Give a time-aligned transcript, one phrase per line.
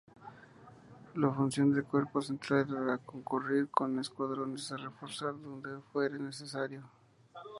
[1.13, 6.89] La función del cuerpo central era concurrir con Escuadrones a reforzar donde fuere necesario.